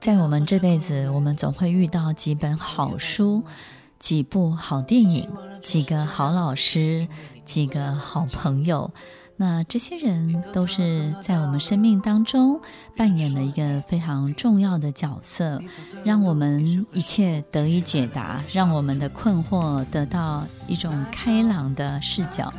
[0.00, 3.44] 在我们这辈子，我们总会遇到几本好书，
[3.98, 5.28] 几部好电影。
[5.62, 7.06] 几个好老师，
[7.44, 8.90] 几个好朋友，
[9.36, 12.58] 那这些人都是在我们生命当中
[12.96, 15.60] 扮演了一个非常重要的角色，
[16.02, 22.50] 让我们一切得以解答，让我们的困惑得到一种开朗的视角，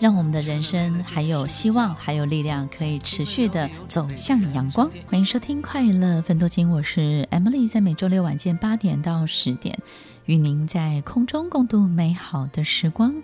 [0.00, 4.90] 让我们的人生还有希望，还有力量，可以持续的走向阳光。
[5.06, 9.78] 欢迎收听快乐分多金，我是 Emily，在每周六晚间八点到十点。
[10.24, 13.14] 与您在空中共度美好的时光。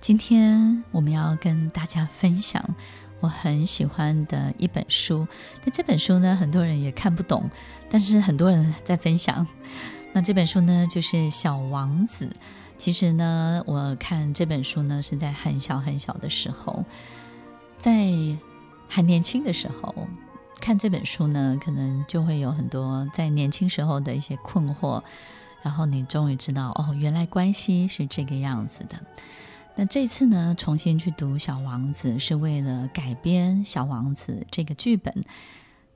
[0.00, 2.74] 今天我们要跟大家分享
[3.20, 5.28] 我很喜欢的一本书。
[5.64, 7.48] 那这本书呢，很多人也看不懂，
[7.88, 9.46] 但是很多人在分享。
[10.12, 12.26] 那这本书呢，就是《小王子》。
[12.78, 16.84] 其实呢，我看这本书呢，是在很小很小的时候，
[17.78, 18.10] 在
[18.88, 19.94] 还年轻的时候
[20.60, 25.02] 看这本书呢，可能就会有很多在年轻时候的一些困惑。
[25.62, 28.96] 然后你终于知道哦，原来关系是这个样子的。
[29.76, 35.24] 那这次呢，重新去读《小王子》，是为了改编《小王子》这个剧本，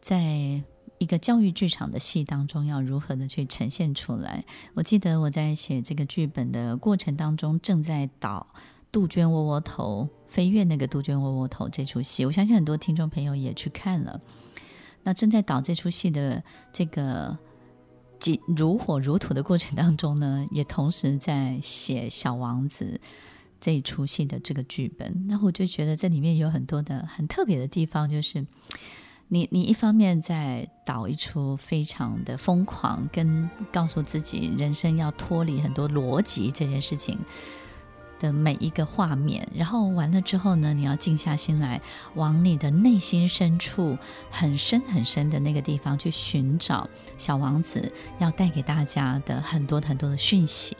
[0.00, 0.62] 在
[1.00, 4.44] 一个教育剧场的戏当中，要如何的去呈现出来。
[4.74, 8.46] 我记得我在写这个剧本的过程当中，正在导
[8.92, 14.20] 《杜鹃窝窝头》飞越那个杜鹃窝窝头这出戏，我相信很多听众朋友也去看了。
[15.02, 17.36] 那正在导这出戏的这个。
[18.54, 23.00] 如火如荼的过程当中呢，也同时在写《小王子》
[23.58, 25.24] 这一出戏的这个剧本。
[25.26, 28.46] 那我就觉得这里面有很多的很特别的地方，就是
[29.32, 37.18] 你你一方面在导一出非常的疯狂，跟告诉自己人生要脱离很多逻辑这件事情。
[38.18, 41.80] 的每一个画面，然后完了之后呢，你要静下心来，
[42.16, 43.96] 往你的内心深处
[44.30, 46.86] 很深很深的那个地方去寻找
[47.16, 50.76] 小王子要带给大家的很多很多的讯息。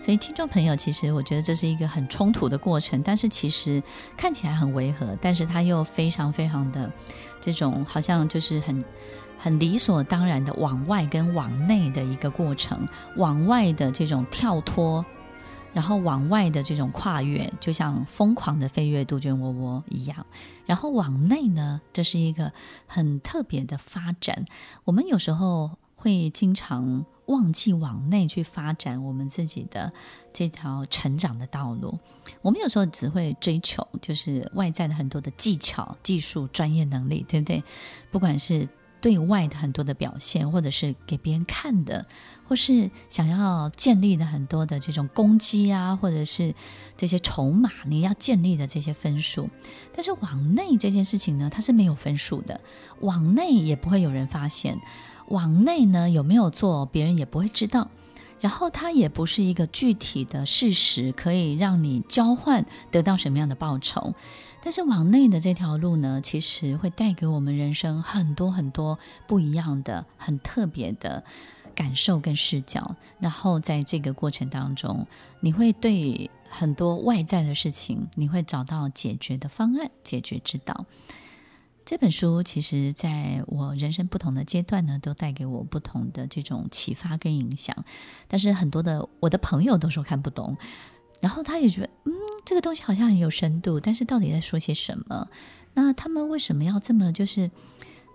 [0.00, 3.82] 所以，听众朋友，其实我觉得这是一个很冲突的过程，但是其实
[4.16, 6.90] 看起来很违和，但是它又非常非常的
[7.40, 8.84] 这种好像就是很
[9.36, 12.86] 很理所当然的往外跟往内的一个过程，
[13.16, 15.04] 往外的这种跳脱。
[15.74, 20.24] 然后往外的这种跨越，就像疯狂的飞越杜鹃窝窝一样。
[20.64, 22.50] 然后往内呢，这是一个
[22.86, 24.46] 很特别的发展。
[24.84, 29.92] 我们有时候会经常忘记往内去发展我们自己的
[30.32, 31.98] 这条成长的道路。
[32.42, 37.62] 我们有时候只会追求就是外在的很多的技巧、技术、专业能力，对不对？
[38.10, 38.68] 不管是。
[39.00, 42.06] 对外的很多的表现，或者是给别人看的，
[42.48, 46.54] 或是想要建立的很多的这种攻击啊，或者是
[46.96, 49.48] 这些筹码，你要建立的这些分数。
[49.94, 52.60] 但是往内这件事情呢，它是没有分数的，
[53.00, 54.80] 往内也不会有人发现，
[55.28, 57.88] 往内呢有没有做，别人也不会知道。
[58.38, 64.14] 然后它也不是一个具体的事实，可以让你交换得到什么样的报酬。
[64.66, 71.22] 但是往内的这条路呢，其实会带给我们人生很多很多不一样的、很特别的
[71.72, 72.96] 感受跟视角。
[73.20, 75.06] 然后在这个过程当中，
[75.38, 80.84] 你会对很多外在的事情，你会找到解决的方案、解决之道。
[81.84, 87.84] 这本书其实在我人生不同的阶段呢，都带给我不同的这种启发跟影响。
[88.26, 90.56] 但是很多的我的朋友都说看不懂，
[91.20, 92.15] 然后他也觉得嗯。
[92.46, 95.28] 这个东西好像很有深度，但是到底在说些什么？
[95.74, 97.50] 那他们为什么要这么就是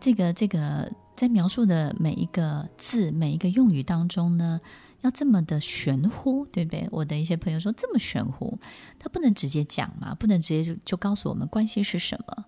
[0.00, 4.58] 这个这个在描述的每一个字、每一个用语当中呢，
[5.02, 6.88] 要这么的玄乎，对不对？
[6.90, 8.58] 我的一些朋友说这么玄乎，
[8.98, 12.44] 他不能直接讲嘛，不能直接就就告诉我们关系是什么，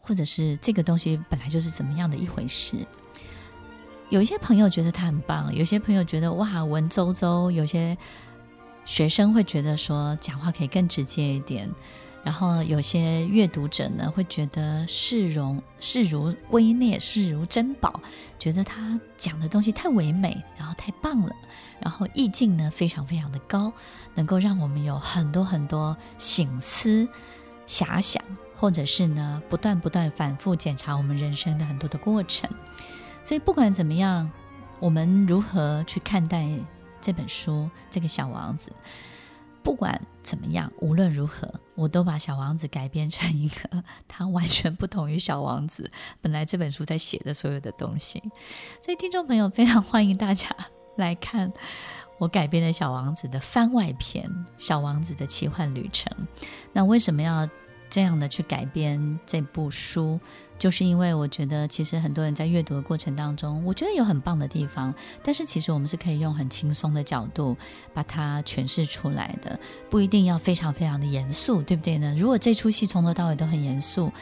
[0.00, 2.76] 或者是这个东西本来就是怎么样的一回事。
[4.08, 7.98] 有一些朋友觉得他很棒，有些朋友觉得哇文绉绉，有些。
[8.88, 11.68] 学生会觉得说讲话可以更直接一点，
[12.24, 18.00] 然后有些阅读者呢会觉得视容视如圭臬，视如珍宝，
[18.38, 21.36] 觉得他讲的东西太唯美，然后太棒了，
[21.78, 23.70] 然后意境呢非常非常的高，
[24.14, 27.06] 能够让我们有很多很多醒思，
[27.66, 28.24] 遐想，
[28.56, 32.48] 或者是呢，不断不断反复检查我们人生的很多的过程。
[33.22, 34.30] 所以不管怎么样，
[34.80, 36.48] 我们如何去看待
[37.00, 38.72] 这本书，这个小王子。
[39.62, 45.90] 不管怎么样，无论如何，我都把小王子改编成一个他完全不同于小王子
[46.22, 48.22] 本来这本书在写的所有的东西。
[48.80, 50.48] 所以，听众朋友非常欢迎大家
[50.96, 51.52] 来看
[52.18, 56.10] 我改编的小王子的番外篇《小王子的奇幻旅程》。
[56.72, 57.46] 那为什么要
[57.90, 60.18] 这样的去改编这部书？
[60.58, 64.92] 就是因为我觉得，其实很多人在阅读的过程当中，我觉得有很棒的地方，
[65.22, 67.56] 但是其实我们是可以用很轻松的角度
[67.94, 69.56] 把它诠释出来的，
[69.88, 72.12] 不一定要非常非常的严肃，对不对呢？
[72.18, 74.12] 如果这出戏从头到尾都很严肃，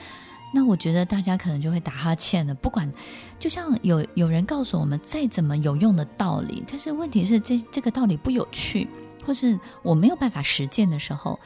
[0.53, 2.55] 那我觉得大家可能就会打哈欠了。
[2.55, 2.93] 不管，
[3.39, 8.87] 就像有有人告诉我们再怎么有用的道理，但是问题是这这个道理不有趣，
[9.25, 11.41] 或是我没有办法实践的时候。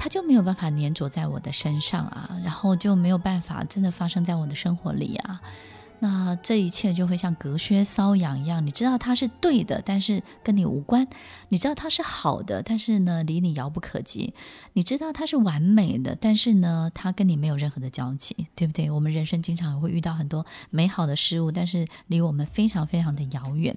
[0.00, 5.40] 它就没有办法粘着在我的身上啊，然后就没有办法真的发生在我的生活里啊。
[6.02, 11.04] 那这一切就会像隔靴搔痒一样，你知道它是对的，但是跟你无关；
[11.50, 14.32] 你知道它是好的，但是呢，离你遥不可及；
[14.72, 18.90] 你知道它是完美的，但是呢，它跟你没有任何的交集，对不对？
[18.90, 23.76] 我们人生经常会遇到很多美好的事物，但是离我们非常非常的遥远。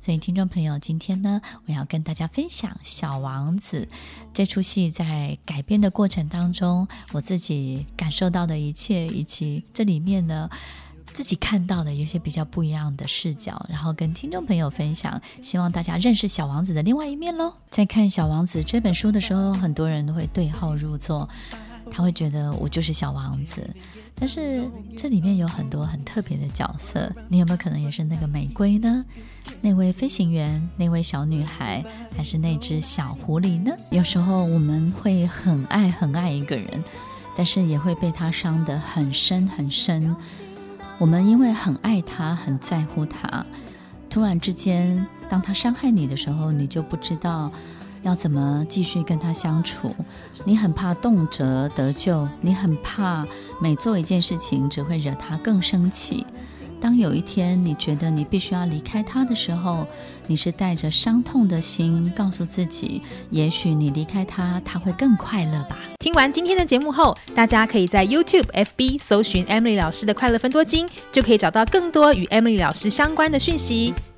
[0.00, 3.88] 所以，听众朋友，今天呢，我要跟大家分享《小王子》
[4.34, 10.50] 这出戏在改编的过程当中，我自己感受到的一切，以及这里面呢。
[11.12, 17.52] 自己看到的有些比较不一样的视角，然后跟听众朋友分享，希望大家认识小王子的另外一面喽。
[17.70, 21.28] 在看小王子这本书的时候，很多人都会对号入座，
[21.90, 23.68] 他会觉得我就是小王子。
[24.14, 24.68] 但是
[24.98, 29.04] 这里面有很多很特别的角色，你有没有可能也是那个玫瑰呢？
[29.62, 31.82] 那位飞行员，那位小女孩，
[32.14, 33.72] 还是那只小狐狸呢？
[33.90, 36.84] 有时候我们会很爱很爱一个人，
[37.34, 40.14] 但是也会被他伤得很深很深。
[41.00, 43.46] 我们因为很爱他，很在乎他，
[44.10, 47.50] 突然之间，当他伤害你的时候，你就不知道
[48.02, 49.96] 要怎么继续跟他相处。
[50.44, 53.26] 你很怕动辄得咎，你很怕
[53.62, 56.26] 每做一件事情只会惹他更生气。
[56.80, 59.86] 当有一天你觉得你必须要离开他的时候，
[60.26, 65.78] 你是带着伤痛的心告诉自己，也许你离开他，他会更快乐吧。
[65.98, 73.92] 听完今天的节目后，大家可以在 YouTube、FB 搜寻 Emily 老师的快乐分多金，就可以找到更多与 Emily 老师相关的讯息。